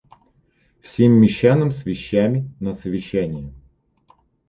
Всем 0.81 1.11
мещанам 1.11 1.71
с 1.71 1.85
вещами 1.85 2.49
на 2.59 2.73
совещание 2.73 3.53